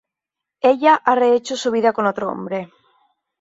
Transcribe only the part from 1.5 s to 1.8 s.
su